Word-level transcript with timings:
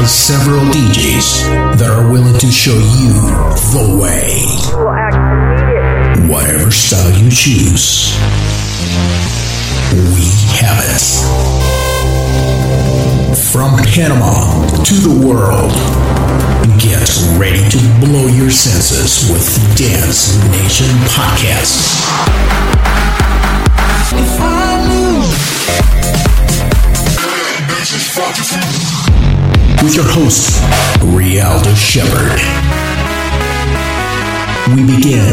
by 0.00 0.06
several 0.06 0.60
DJs 0.72 1.76
that 1.76 1.90
are 1.90 2.10
willing 2.10 2.38
to 2.38 2.50
show 2.50 2.72
you 2.72 3.12
the 3.76 3.84
way. 4.00 4.40
Whatever 6.26 6.70
style 6.70 7.10
you 7.20 7.28
choose, 7.30 8.16
we 9.92 10.24
have 10.56 10.80
it. 10.80 11.04
From 13.52 13.76
Panama 13.92 14.64
to 14.84 14.94
the 14.94 15.12
world, 15.26 15.72
get 16.80 17.04
ready 17.36 17.68
to 17.68 17.78
blow 18.00 18.26
your 18.26 18.50
senses 18.50 19.28
with 19.30 19.44
the 19.54 19.84
Dance 19.84 20.38
Nation 20.50 20.88
Podcast. 21.12 22.00
With 29.82 29.94
your 29.94 30.04
host, 30.06 30.60
Rialdo 31.02 31.74
Shepherd. 31.74 32.38
We 34.74 34.84
begin 34.96 35.32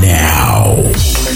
now. 0.00 1.27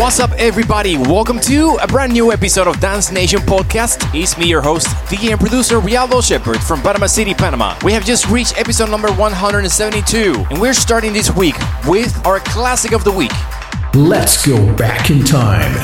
What's 0.00 0.18
up, 0.18 0.30
everybody? 0.38 0.96
Welcome 0.96 1.38
to 1.40 1.76
a 1.82 1.86
brand 1.86 2.14
new 2.14 2.32
episode 2.32 2.66
of 2.66 2.80
Dance 2.80 3.12
Nation 3.12 3.40
Podcast. 3.40 4.08
It's 4.18 4.38
me, 4.38 4.46
your 4.46 4.62
host, 4.62 4.86
DJ 5.08 5.32
and 5.32 5.38
producer 5.38 5.78
Rialdo 5.78 6.22
Shepherd 6.22 6.58
from 6.62 6.80
Panama 6.80 7.04
City, 7.04 7.34
Panama. 7.34 7.78
We 7.84 7.92
have 7.92 8.06
just 8.06 8.26
reached 8.30 8.58
episode 8.58 8.88
number 8.88 9.12
172, 9.12 10.46
and 10.48 10.58
we're 10.58 10.72
starting 10.72 11.12
this 11.12 11.30
week 11.36 11.54
with 11.86 12.26
our 12.26 12.40
classic 12.40 12.92
of 12.92 13.04
the 13.04 13.12
week. 13.12 13.30
Let's 13.94 14.46
go 14.46 14.74
back 14.74 15.10
in 15.10 15.22
time. 15.22 15.76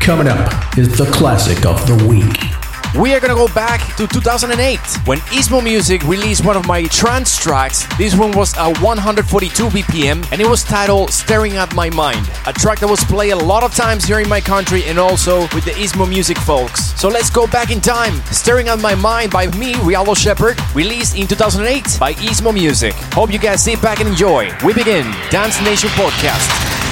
Coming 0.00 0.26
up 0.26 0.76
is 0.76 0.98
the 0.98 1.06
classic 1.12 1.64
of 1.64 1.86
the 1.86 2.04
week. 2.08 2.61
We 3.00 3.14
are 3.14 3.20
gonna 3.20 3.34
go 3.34 3.48
back 3.54 3.80
to 3.96 4.06
2008 4.06 4.78
when 5.06 5.18
Istmo 5.32 5.64
Music 5.64 6.02
released 6.04 6.44
one 6.44 6.58
of 6.58 6.66
my 6.66 6.82
trance 6.84 7.38
tracks. 7.38 7.86
This 7.96 8.14
one 8.14 8.32
was 8.32 8.54
at 8.58 8.78
142 8.82 9.70
BPM 9.70 10.30
and 10.30 10.42
it 10.42 10.46
was 10.46 10.62
titled 10.62 11.10
Staring 11.10 11.56
at 11.56 11.74
My 11.74 11.88
Mind, 11.88 12.28
a 12.46 12.52
track 12.52 12.80
that 12.80 12.88
was 12.88 13.02
played 13.04 13.30
a 13.30 13.36
lot 13.36 13.62
of 13.62 13.74
times 13.74 14.04
here 14.04 14.20
in 14.20 14.28
my 14.28 14.42
country 14.42 14.84
and 14.84 14.98
also 14.98 15.40
with 15.54 15.64
the 15.64 15.70
Istmo 15.70 16.06
Music 16.06 16.36
folks. 16.36 16.92
So 17.00 17.08
let's 17.08 17.30
go 17.30 17.46
back 17.46 17.70
in 17.70 17.80
time. 17.80 18.12
Staring 18.30 18.68
at 18.68 18.78
My 18.78 18.94
Mind 18.94 19.32
by 19.32 19.46
me, 19.56 19.72
Rialdo 19.76 20.14
Shepherd, 20.14 20.58
released 20.74 21.16
in 21.16 21.26
2008 21.26 21.98
by 21.98 22.12
Istmo 22.12 22.52
Music. 22.52 22.92
Hope 23.14 23.32
you 23.32 23.38
guys 23.38 23.64
sit 23.64 23.80
back 23.80 24.00
and 24.00 24.08
enjoy. 24.10 24.50
We 24.66 24.74
begin 24.74 25.04
Dance 25.30 25.62
Nation 25.62 25.88
Podcast. 25.90 26.91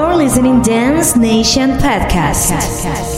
Listening 0.00 0.62
Dance 0.62 1.16
Nation 1.16 1.72
Podcast. 1.72 3.11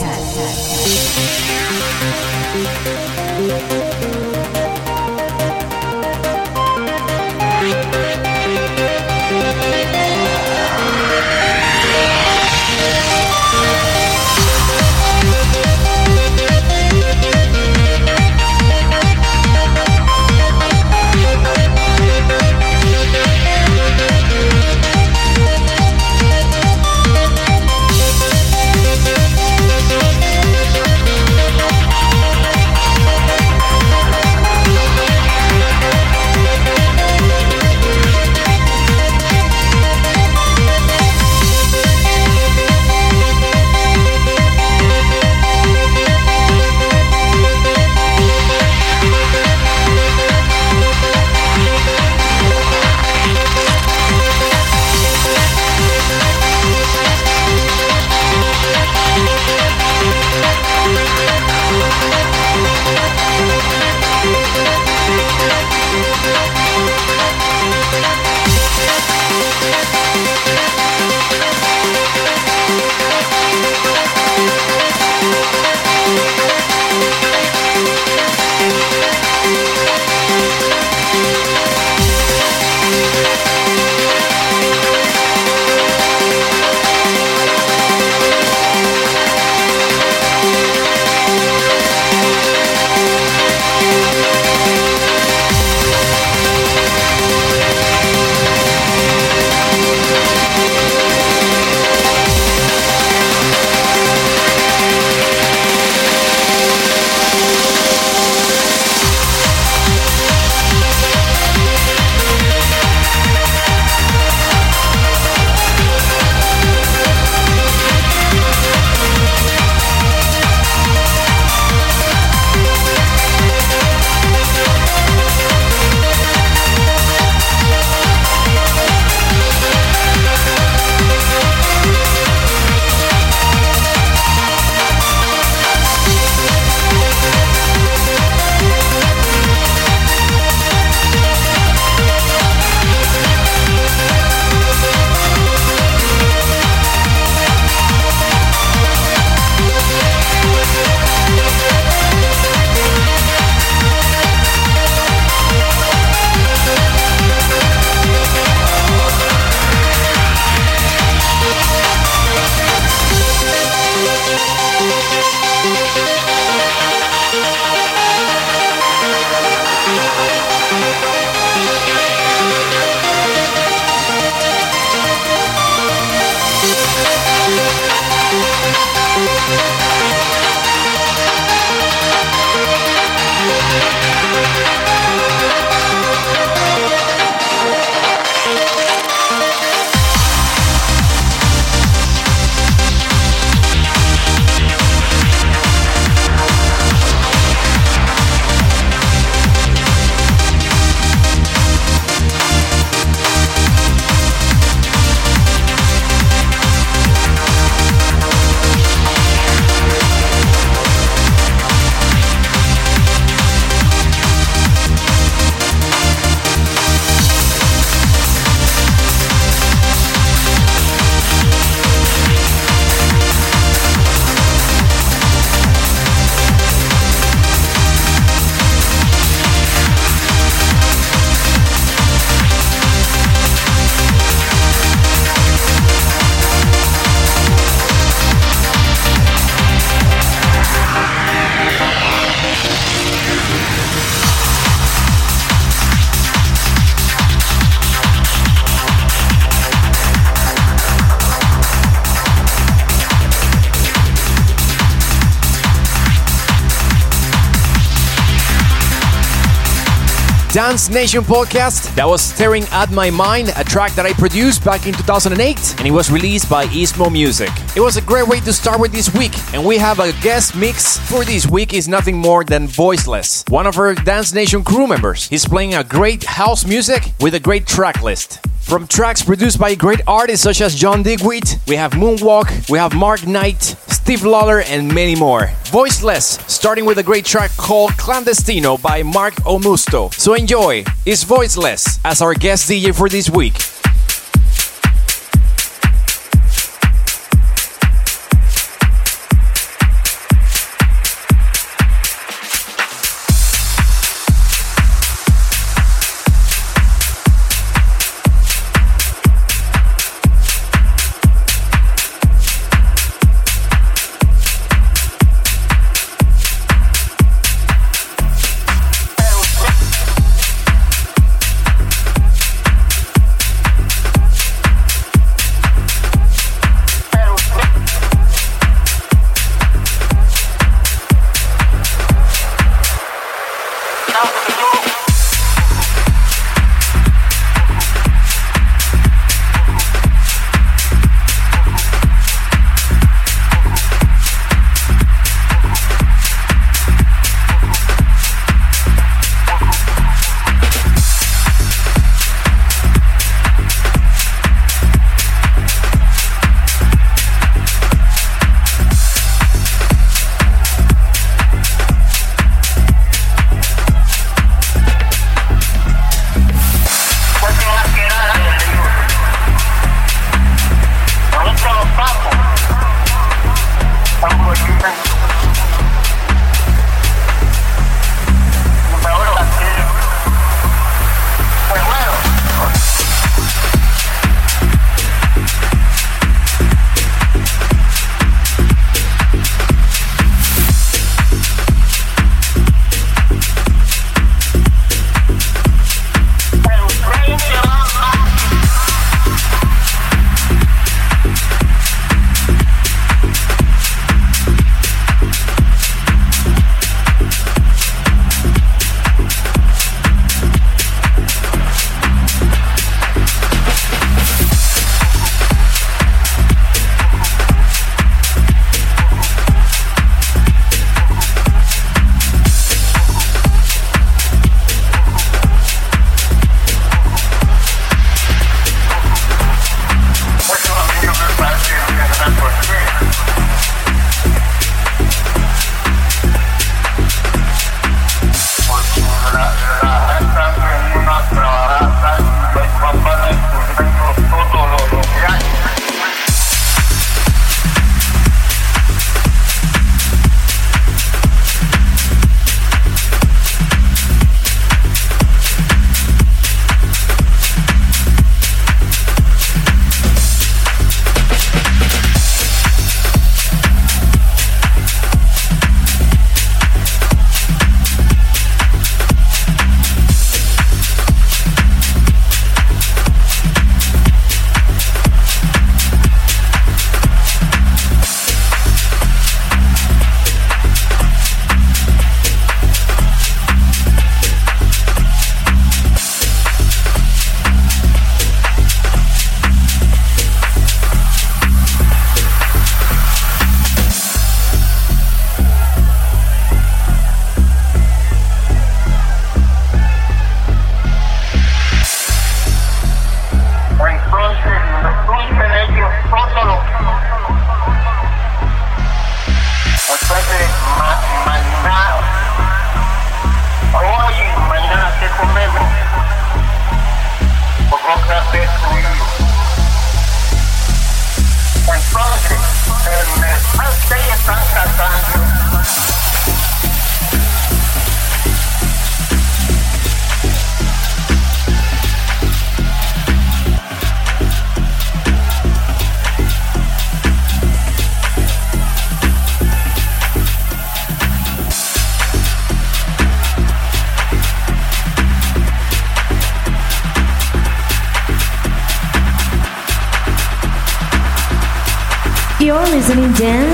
Dance 260.55 260.87
Nation 260.87 261.21
podcast. 261.21 261.93
That 261.95 262.07
was 262.07 262.21
Staring 262.21 262.63
at 262.71 262.89
My 262.89 263.09
Mind, 263.09 263.51
a 263.57 263.63
track 263.65 263.91
that 263.95 264.05
I 264.05 264.13
produced 264.13 264.63
back 264.63 264.87
in 264.87 264.93
2008, 264.93 265.75
and 265.79 265.85
it 265.85 265.91
was 265.91 266.09
released 266.09 266.49
by 266.49 266.65
Istmo 266.67 267.11
Music. 267.11 267.49
It 267.75 267.81
was 267.81 267.97
a 267.97 268.01
great 268.01 268.25
way 268.25 268.39
to 268.39 268.53
start 268.53 268.79
with 268.79 268.93
this 268.93 269.13
week, 269.13 269.33
and 269.53 269.65
we 269.65 269.77
have 269.77 269.99
a 269.99 270.13
guest 270.21 270.55
mix 270.55 270.97
for 270.97 271.25
this 271.25 271.45
week 271.45 271.73
is 271.73 271.89
nothing 271.89 272.15
more 272.15 272.45
than 272.45 272.67
Voiceless, 272.69 273.43
one 273.49 273.67
of 273.67 273.77
our 273.77 273.95
Dance 273.95 274.33
Nation 274.33 274.63
crew 274.63 274.87
members. 274.87 275.27
He's 275.27 275.45
playing 275.45 275.73
a 275.73 275.83
great 275.83 276.23
house 276.23 276.65
music 276.65 277.11
with 277.19 277.33
a 277.33 277.39
great 277.41 277.67
track 277.67 278.01
list. 278.01 278.39
From 278.65 278.87
tracks 278.87 279.21
produced 279.21 279.59
by 279.59 279.75
great 279.75 280.01
artists 280.07 280.43
such 280.43 280.59
as 280.59 280.73
John 280.73 281.03
Digweed, 281.03 281.43
we 281.67 281.75
have 281.75 281.91
Moonwalk, 281.91 282.67
we 282.67 282.79
have 282.79 282.95
Mark 282.95 283.27
Knight, 283.27 283.61
Steve 283.61 284.23
Lawler, 284.23 284.61
and 284.61 284.91
many 284.91 285.15
more. 285.15 285.51
Voiceless, 285.65 286.39
starting 286.47 286.83
with 286.83 286.97
a 286.97 287.03
great 287.03 287.25
track 287.25 287.51
called 287.57 287.91
Clandestino 287.91 288.81
by 288.81 289.03
Mark'o 289.03 289.61
Musto. 289.61 290.11
So 290.15 290.33
enjoy, 290.33 290.83
it's 291.05 291.23
Voiceless 291.23 291.99
as 292.03 292.23
our 292.23 292.33
guest 292.33 292.67
DJ 292.67 292.93
for 292.93 293.07
this 293.07 293.29
week. 293.29 293.53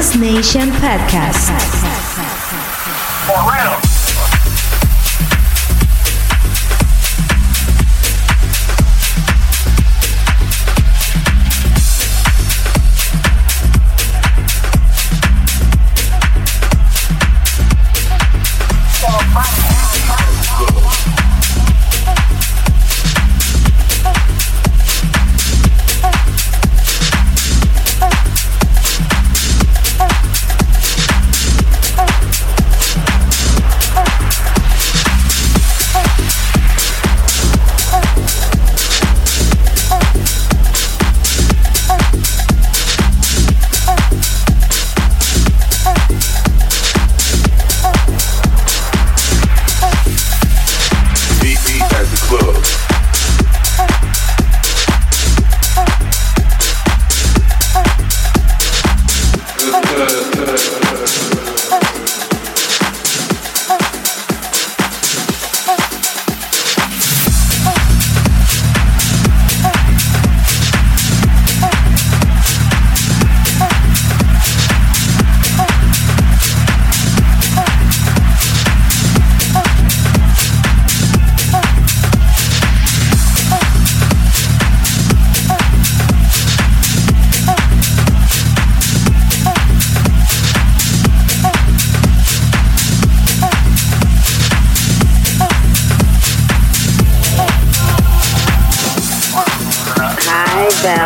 Nation 0.01 0.71
Podcast. 0.71 1.80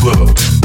club 0.00 0.57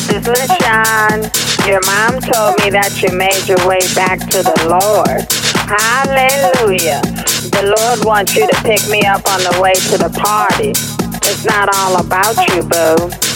the 0.05 0.21
me 2.61 2.69
that 2.69 3.01
you 3.01 3.09
made 3.17 3.41
your 3.49 3.57
way 3.65 3.81
back 3.97 4.19
to 4.29 4.45
the 4.45 4.53
Lord. 4.69 5.25
Hallelujah. 5.65 7.01
The 7.49 7.73
Lord 7.73 8.05
wants 8.05 8.35
you 8.35 8.45
to 8.45 8.55
pick 8.61 8.87
me 8.89 9.01
up 9.01 9.25
on 9.33 9.41
the 9.41 9.57
way 9.59 9.73
to 9.73 9.97
the 9.97 10.13
party. 10.13 10.77
It's 11.25 11.43
not 11.43 11.73
all 11.73 12.05
about 12.05 12.37
you, 12.53 12.61
boo. 12.61 13.32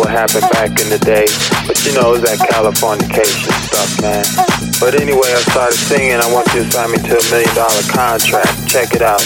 What 0.00 0.08
happened 0.08 0.48
back 0.56 0.72
in 0.80 0.88
the 0.88 0.96
day. 1.04 1.28
But 1.68 1.76
you 1.84 1.92
know, 1.92 2.16
it 2.16 2.24
was 2.24 2.24
that 2.24 2.40
Californication 2.40 3.52
stuff, 3.68 4.00
man. 4.00 4.24
But 4.80 4.96
anyway, 4.96 5.28
I 5.28 5.44
started 5.52 5.76
singing. 5.76 6.16
I 6.16 6.24
want 6.32 6.48
you 6.56 6.64
to 6.64 6.70
sign 6.72 6.88
me 6.88 6.98
to 7.04 7.20
a 7.20 7.24
million 7.28 7.52
dollar 7.52 7.84
contract. 7.92 8.64
Check 8.64 8.96
it 8.96 9.04
out. 9.04 9.20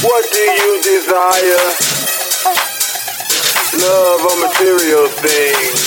What 0.00 0.24
do 0.32 0.40
you 0.40 0.72
desire? 0.80 1.68
Love 3.76 4.24
or 4.24 4.36
material 4.40 5.04
things? 5.20 5.84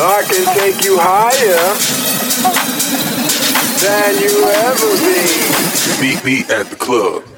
I 0.00 0.24
can 0.24 0.44
take 0.56 0.80
you 0.80 0.96
higher 0.96 1.60
than 3.84 4.10
you 4.16 4.32
ever 4.64 4.90
been. 4.96 6.00
Meet 6.00 6.24
me 6.24 6.36
at 6.48 6.72
the 6.72 6.76
club. 6.76 7.33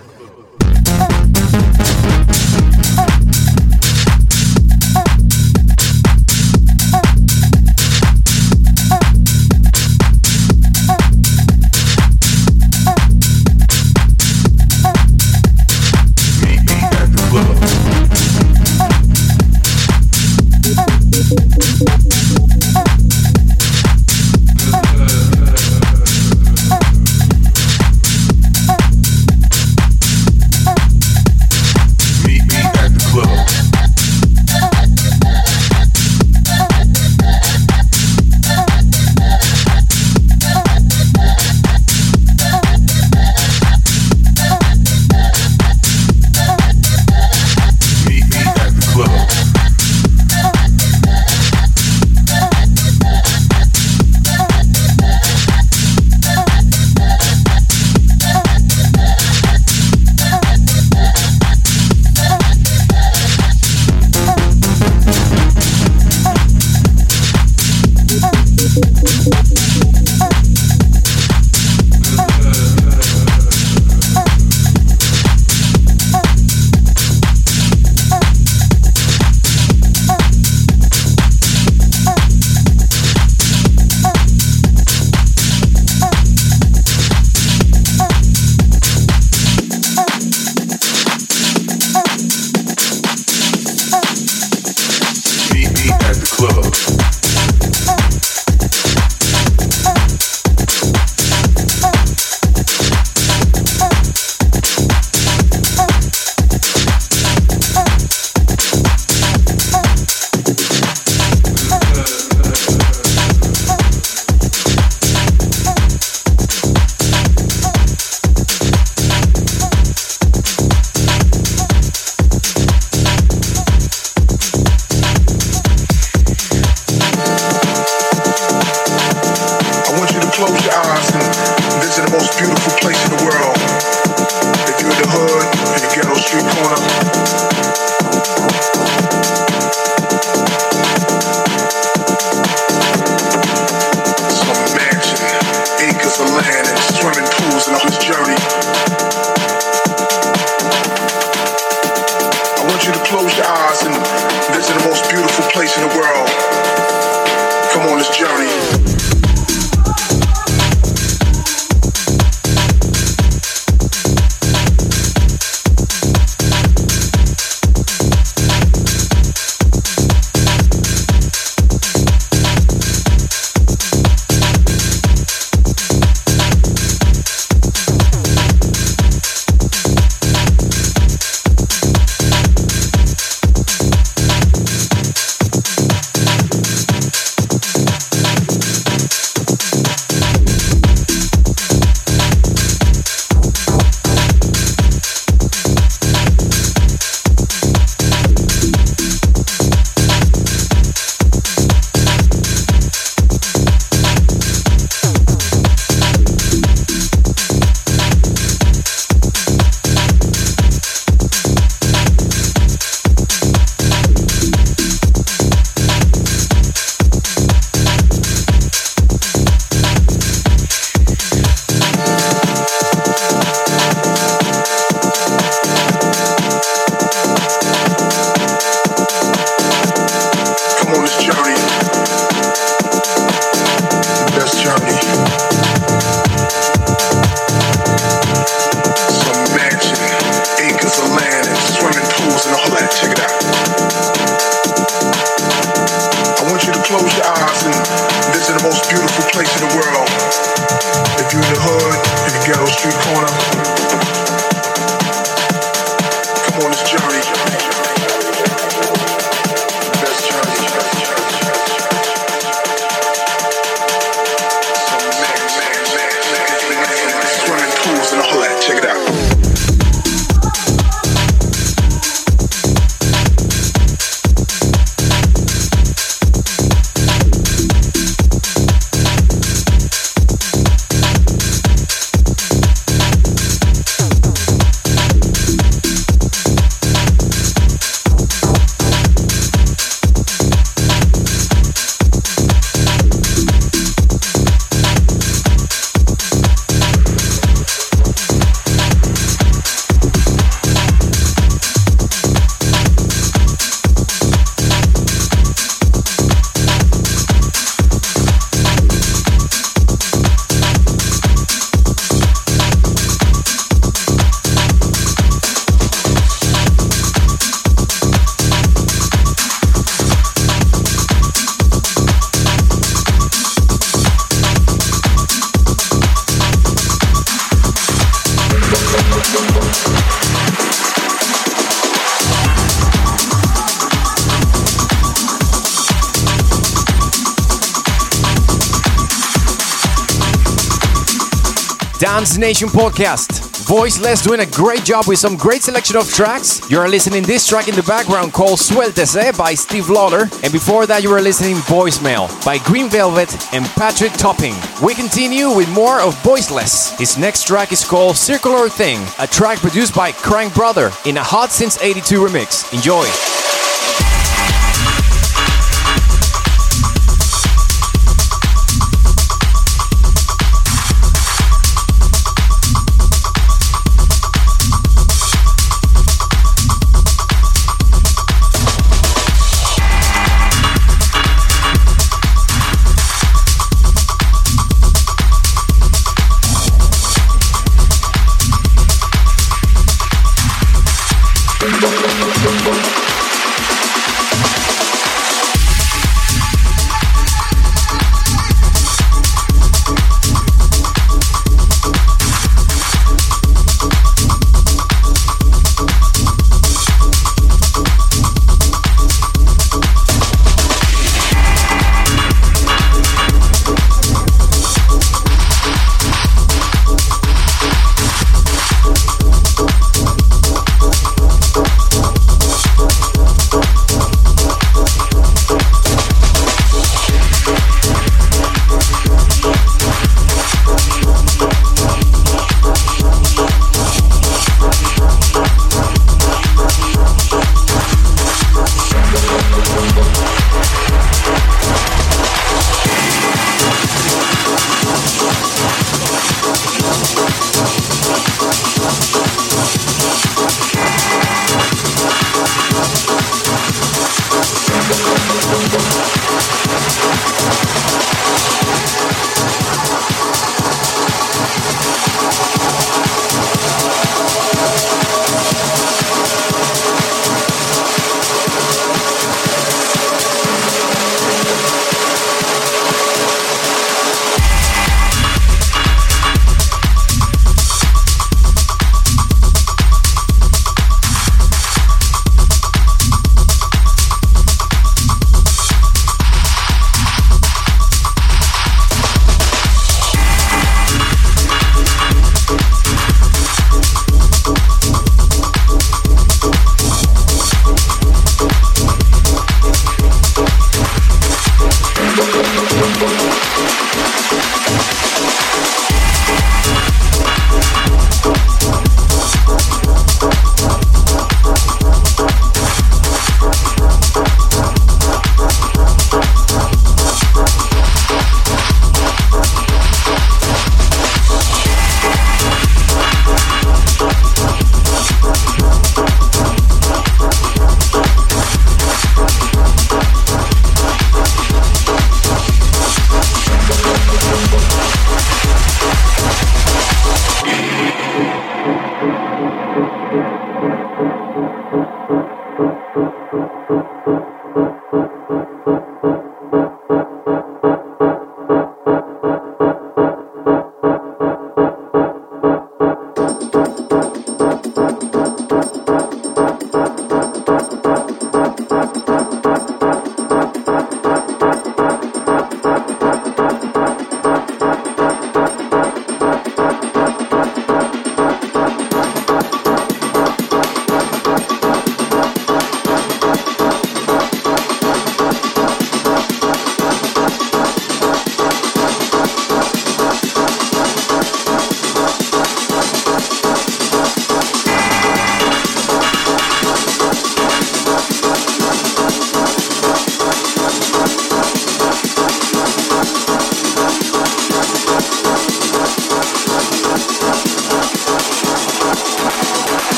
Dance 342.26 342.38
Nation 342.38 342.68
podcast. 342.68 343.66
Voiceless 343.68 344.20
doing 344.20 344.40
a 344.40 344.46
great 344.46 344.82
job 344.84 345.06
with 345.06 345.16
some 345.16 345.36
great 345.36 345.62
selection 345.62 345.96
of 345.96 346.12
tracks. 346.12 346.68
You 346.68 346.80
are 346.80 346.88
listening 346.88 347.22
this 347.22 347.46
track 347.46 347.68
in 347.68 347.76
the 347.76 347.84
background 347.84 348.32
called 348.32 348.58
Suéltese 348.58 349.38
by 349.38 349.54
Steve 349.54 349.88
Lawler, 349.88 350.22
and 350.42 350.52
before 350.52 350.86
that 350.86 351.04
you 351.04 351.10
were 351.10 351.20
listening 351.20 351.54
Voicemail 351.54 352.26
by 352.44 352.58
Green 352.58 352.88
Velvet 352.88 353.30
and 353.54 353.64
Patrick 353.76 354.12
Topping. 354.14 354.56
We 354.82 354.94
continue 354.94 355.54
with 355.54 355.68
more 355.72 356.00
of 356.00 356.20
Voiceless. 356.24 356.98
His 356.98 357.16
next 357.16 357.46
track 357.46 357.70
is 357.70 357.84
called 357.84 358.16
Circular 358.16 358.68
Thing, 358.68 358.98
a 359.20 359.28
track 359.28 359.58
produced 359.58 359.94
by 359.94 360.10
Krankbrother 360.10 360.90
in 361.06 361.18
a 361.18 361.22
Hot 361.22 361.52
Since 361.52 361.80
82 361.80 362.18
remix. 362.18 362.74
Enjoy. 362.74 363.06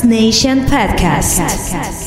Nation 0.00 0.64
Podcast. 0.64 2.01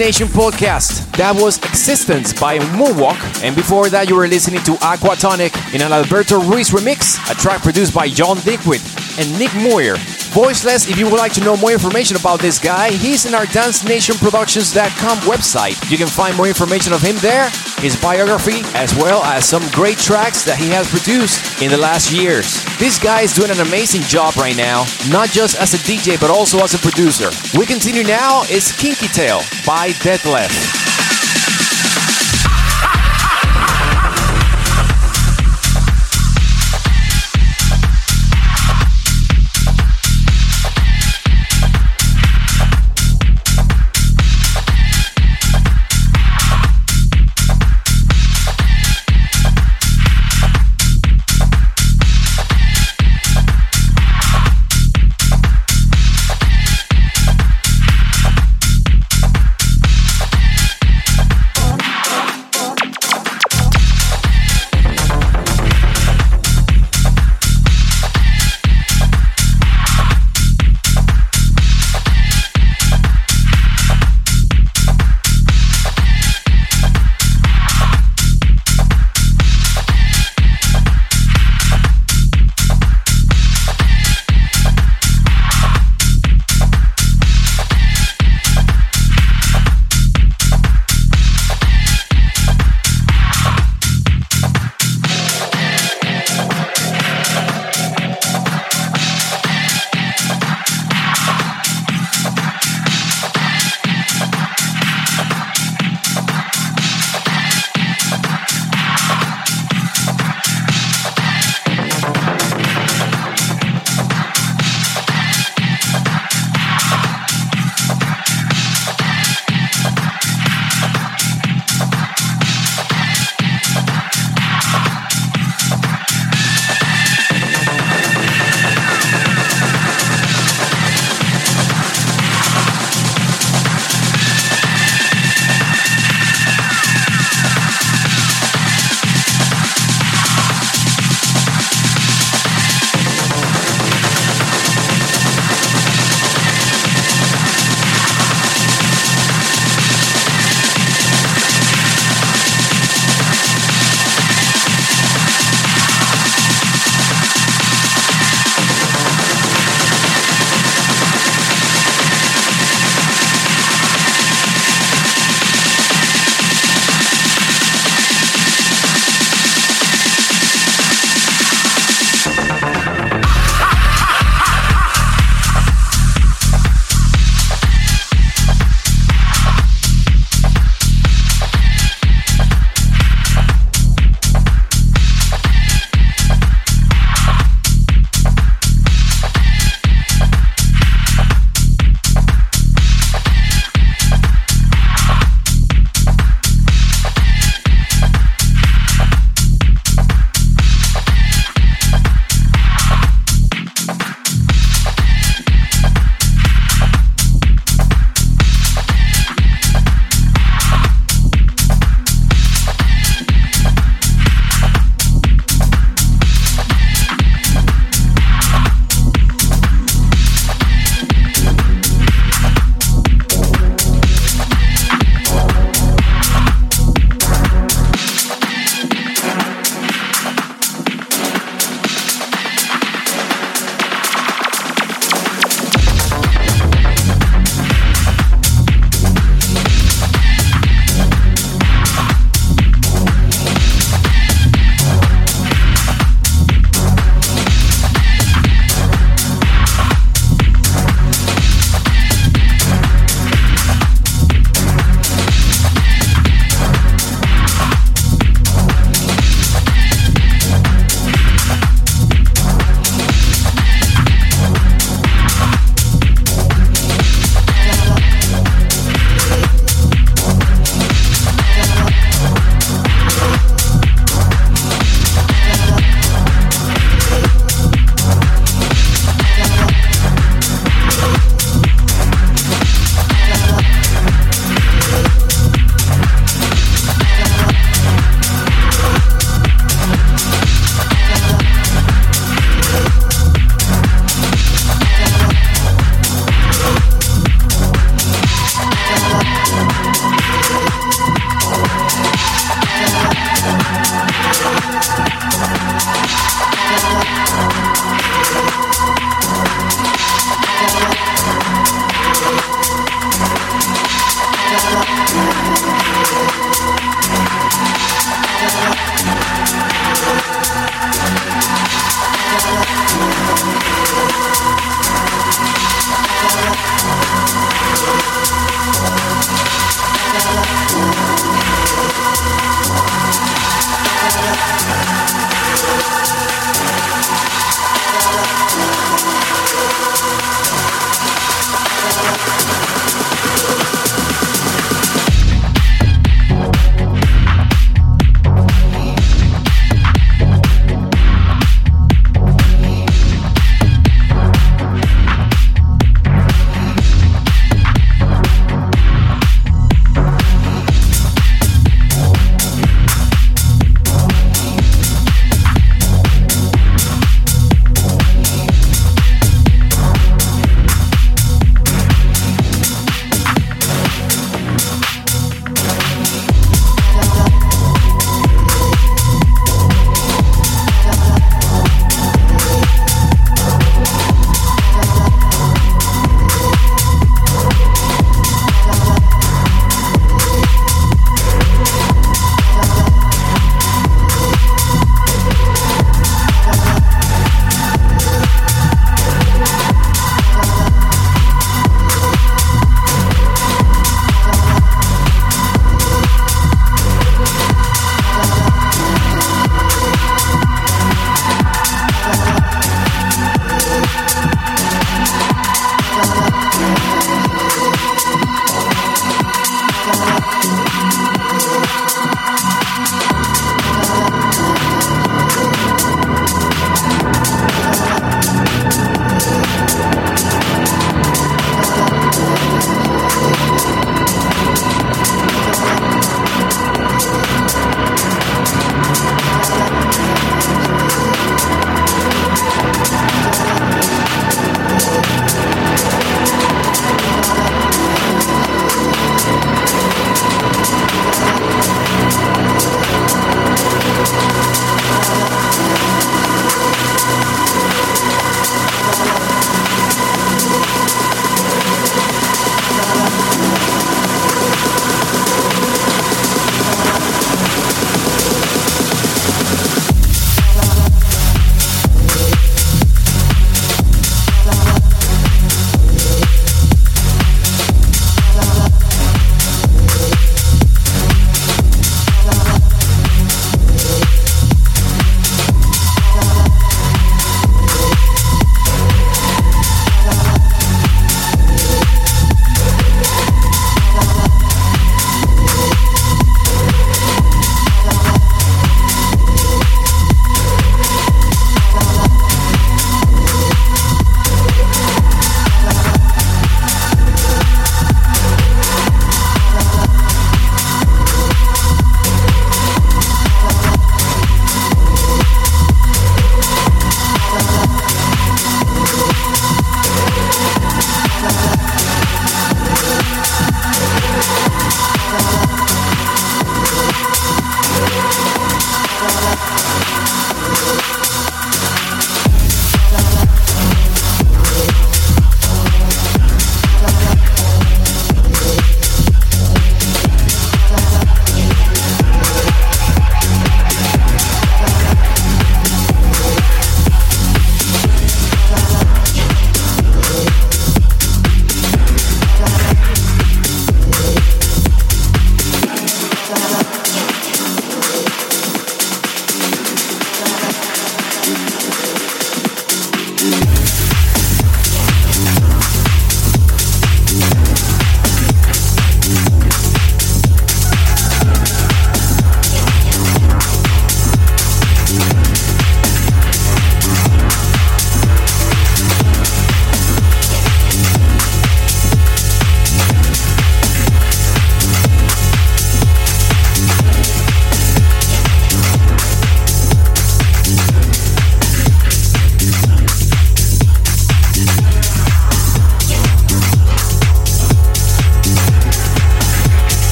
Nation 0.00 0.28
podcast. 0.28 1.04
That 1.18 1.36
was 1.36 1.58
Existence 1.58 2.32
by 2.32 2.58
Moonwalk. 2.72 3.20
And 3.44 3.54
before 3.54 3.90
that, 3.90 4.08
you 4.08 4.16
were 4.16 4.26
listening 4.26 4.62
to 4.64 4.72
Aquatonic 4.80 5.52
in 5.74 5.82
an 5.82 5.92
Alberto 5.92 6.40
Ruiz 6.40 6.70
remix, 6.70 7.20
a 7.30 7.34
track 7.34 7.60
produced 7.60 7.92
by 7.92 8.08
John 8.08 8.38
Digweed 8.40 8.80
and 9.20 9.28
Nick 9.38 9.52
Muir. 9.54 9.96
Voiceless, 10.32 10.88
if 10.88 10.96
you 10.96 11.04
would 11.04 11.18
like 11.18 11.34
to 11.34 11.44
know 11.44 11.54
more 11.56 11.72
information 11.72 12.16
about 12.16 12.40
this 12.40 12.58
guy, 12.58 12.90
he's 12.92 13.26
in 13.26 13.34
our 13.34 13.44
DanceNationProductions.com 13.52 15.18
website. 15.28 15.76
You 15.90 15.98
can 15.98 16.06
find 16.06 16.34
more 16.34 16.48
information 16.48 16.94
of 16.94 17.02
him 17.02 17.16
there, 17.18 17.50
his 17.80 17.96
biography, 17.96 18.62
as 18.74 18.94
well 18.94 19.24
as 19.24 19.48
some 19.48 19.62
great 19.72 19.98
tracks 19.98 20.44
that 20.44 20.58
he 20.58 20.68
has 20.68 20.88
produced 20.88 21.62
in 21.62 21.70
the 21.70 21.76
last 21.76 22.12
years. 22.12 22.64
This 22.78 22.98
guy 22.98 23.22
is 23.22 23.32
doing 23.32 23.50
an 23.50 23.60
amazing 23.60 24.02
job 24.02 24.36
right 24.36 24.56
now, 24.56 24.84
not 25.10 25.30
just 25.30 25.60
as 25.60 25.74
a 25.74 25.78
DJ, 25.78 26.20
but 26.20 26.30
also 26.30 26.58
as 26.58 26.74
a 26.74 26.78
producer. 26.78 27.30
We 27.58 27.66
continue 27.66 28.04
now, 28.04 28.42
it's 28.44 28.72
Kinky 28.72 29.08
Tail 29.08 29.40
by 29.66 29.92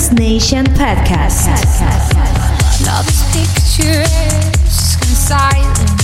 Detlef. 0.00 0.18
Nation 0.18 0.64
Podcast. 0.64 1.46
Picturesque 3.32 5.00
and 5.02 5.16
silent, 5.16 6.02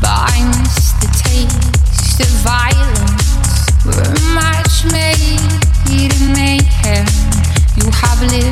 but 0.00 0.10
I 0.10 0.44
miss 0.58 0.92
the 1.00 1.08
taste 1.24 2.20
of 2.20 2.28
violence. 2.44 3.68
We're 3.84 4.02
a 4.02 4.20
match 4.34 4.84
made 4.92 5.40
in 5.90 6.32
mayhem. 6.32 7.06
You 7.76 7.90
have 7.90 8.20
liberties 8.22 8.51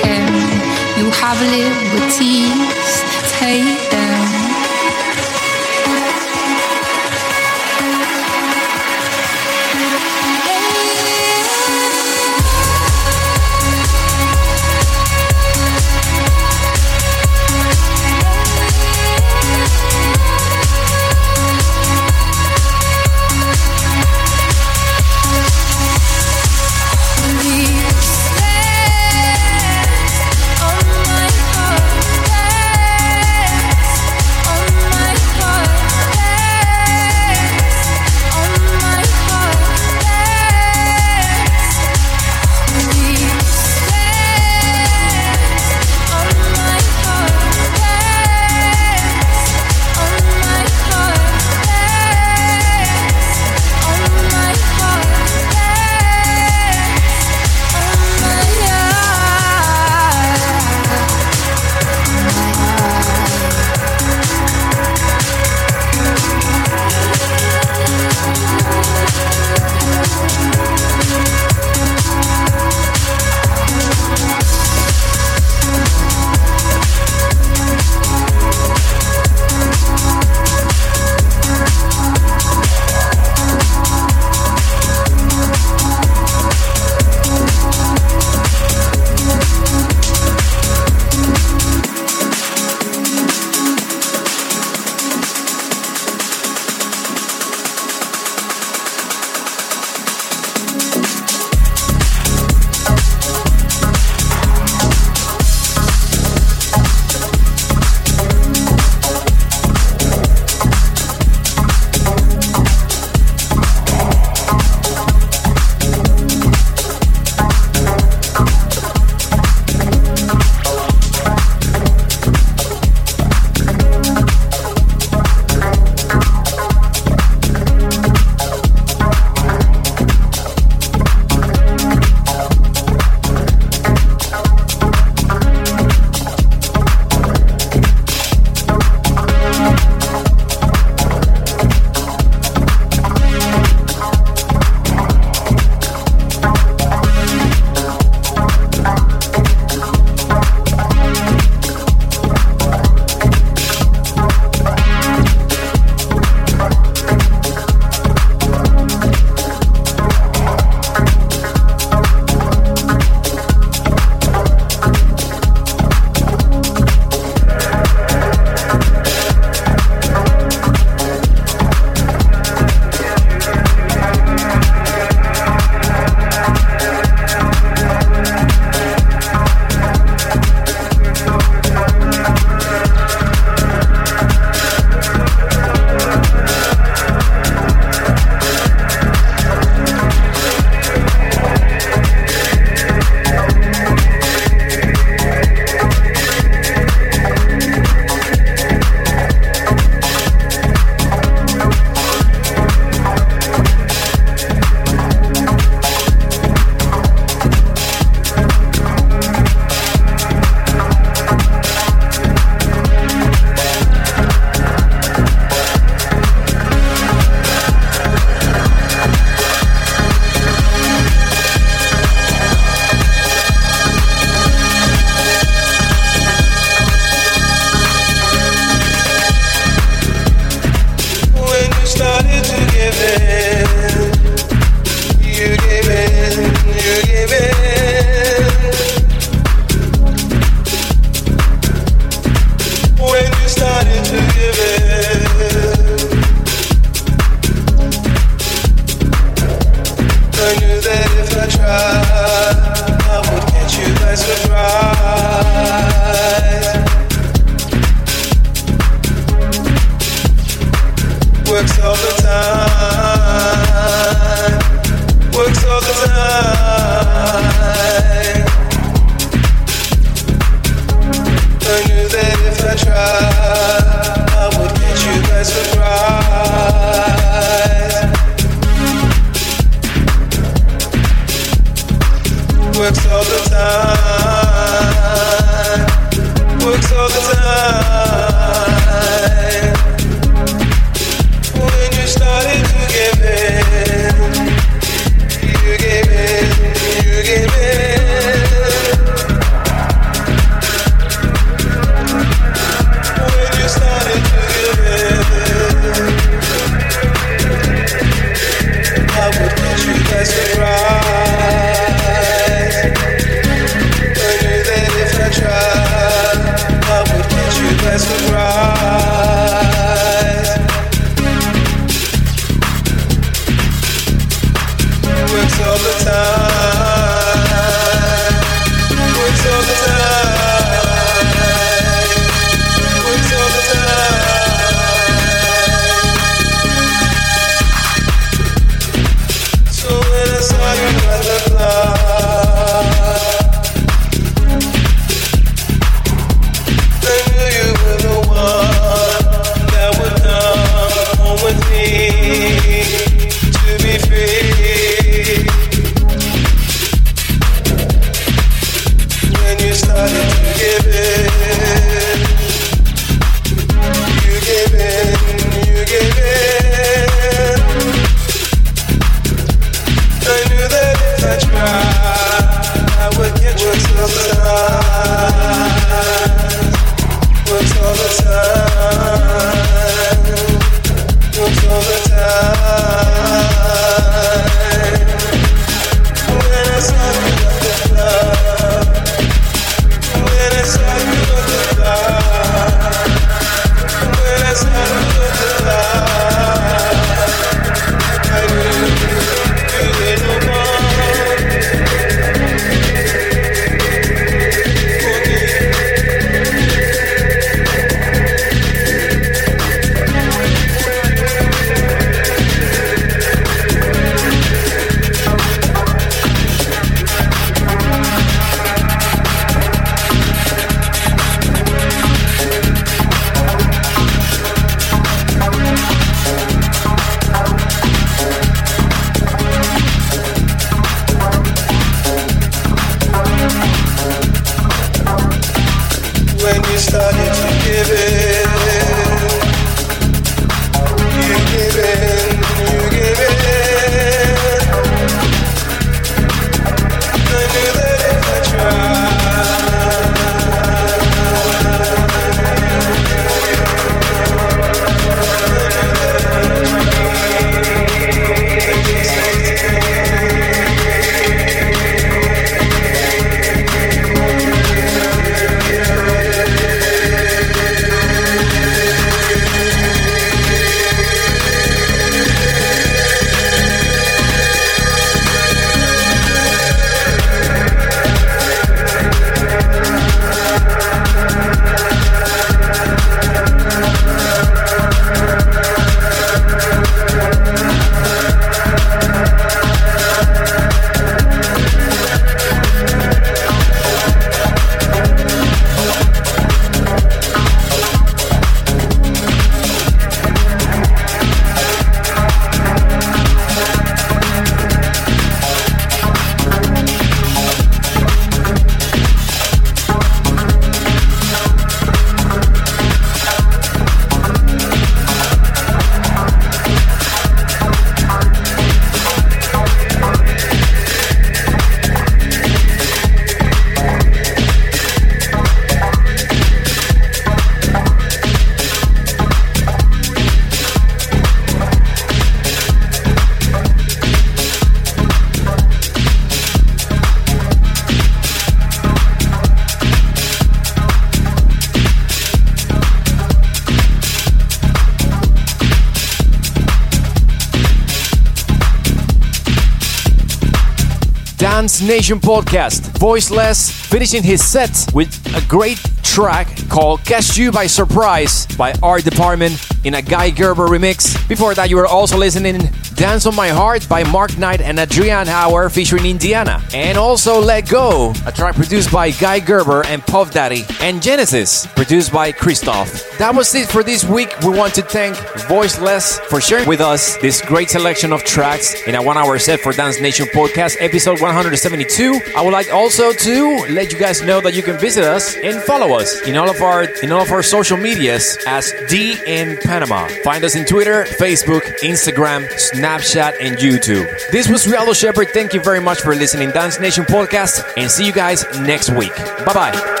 Nation 551.86 552.18
podcast. 552.18 552.96
Voiceless 552.98 553.70
finishing 553.70 554.22
his 554.22 554.44
set 554.44 554.86
with 554.94 555.10
a 555.34 555.46
great 555.48 555.78
track 556.02 556.48
called 556.68 557.04
Catch 557.04 557.36
You 557.36 557.50
by 557.50 557.66
Surprise 557.66 558.46
by 558.56 558.72
Art 558.82 559.04
Department 559.04 559.66
in 559.84 559.94
a 559.94 560.02
Guy 560.02 560.30
Gerber 560.30 560.66
remix. 560.66 561.28
Before 561.28 561.54
that, 561.54 561.70
you 561.70 561.76
were 561.76 561.86
also 561.86 562.16
listening 562.16 562.70
Dance 562.94 563.26
on 563.26 563.34
My 563.34 563.48
Heart 563.48 563.88
by 563.88 564.04
Mark 564.04 564.38
Knight 564.38 564.60
and 564.60 564.78
Adrian 564.78 565.28
Hour 565.28 565.68
featuring 565.68 566.06
Indiana. 566.06 566.62
And 566.72 566.96
also 566.96 567.40
Let 567.40 567.68
Go, 567.68 568.12
a 568.26 568.32
track 568.32 568.54
produced 568.54 568.92
by 568.92 569.10
Guy 569.10 569.40
Gerber 569.40 569.84
and 569.86 570.02
Puff 570.02 570.32
Daddy. 570.32 570.64
And 570.80 571.02
Genesis, 571.02 571.66
produced 571.66 572.12
by 572.12 572.30
Cristoph. 572.30 573.18
That 573.18 573.34
was 573.34 573.52
it 573.54 573.68
for 573.68 573.82
this 573.82 574.04
week. 574.04 574.32
We 574.40 574.56
want 574.56 574.74
to 574.74 574.82
thank 574.82 575.16
Voiceless 575.48 576.18
for 576.30 576.40
sharing 576.40 576.66
with 576.68 576.80
us 576.80 577.16
this 577.18 577.42
great 577.42 577.68
selection 577.68 578.12
of 578.12 578.24
tracks 578.24 578.74
in 578.86 578.94
a 578.94 579.02
one 579.02 579.18
hour 579.18 579.38
set 579.38 579.60
for 579.60 579.72
Dance 579.72 580.00
Nation 580.00 580.26
Podcast, 580.26 580.76
episode 580.80 581.20
172. 581.20 582.20
I 582.36 582.40
would 582.42 582.52
like 582.52 582.72
also 582.72 583.12
to 583.12 583.66
let 583.68 583.92
you 583.92 583.98
guys 583.98 584.22
know 584.22 584.40
that 584.40 584.54
you 584.54 584.62
can 584.62 584.78
visit 584.78 585.04
us 585.04 585.36
and 585.36 585.60
follow 585.62 585.98
us 585.98 586.22
in 586.22 586.36
all 586.36 586.48
of 586.48 586.62
our 586.62 586.84
in 587.02 587.12
all 587.12 587.22
of 587.22 587.30
our 587.30 587.42
social 587.42 587.76
medias 587.76 588.38
as 588.46 588.72
D 588.88 589.16
in 589.26 589.58
Panama. 589.58 590.08
Find 590.22 590.44
us 590.44 590.54
in 590.54 590.64
Twitter, 590.64 591.04
Facebook, 591.04 591.62
Instagram, 591.80 592.46
Snapchat, 592.72 593.34
and 593.40 593.56
YouTube. 593.56 594.06
This 594.30 594.48
was 594.48 594.64
Rialdo 594.66 594.94
Shepherd. 594.94 595.28
Thank 595.30 595.52
you 595.52 595.60
very 595.60 595.80
much 595.80 596.00
for 596.00 596.14
listening, 596.14 596.50
Dance 596.50 596.80
Nation 596.80 597.04
Podcast, 597.04 597.64
and 597.76 597.90
see 597.90 598.06
you 598.06 598.12
guys 598.12 598.44
next 598.60 598.90
week. 598.90 599.14
Bye 599.44 599.52
bye. 599.52 600.00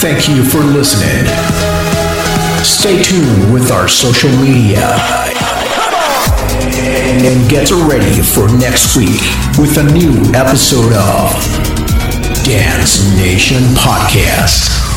Thank 0.00 0.28
you 0.28 0.44
for 0.44 0.60
listening. 0.60 1.79
Stay 2.62 3.02
tuned 3.02 3.52
with 3.52 3.70
our 3.70 3.88
social 3.88 4.30
media. 4.36 4.96
And 7.22 7.50
get 7.50 7.70
ready 7.70 8.22
for 8.22 8.48
next 8.58 8.96
week 8.96 9.20
with 9.58 9.76
a 9.78 9.84
new 9.92 10.12
episode 10.34 10.92
of 10.92 11.32
Dance 12.44 13.04
Nation 13.16 13.62
Podcast. 13.74 14.89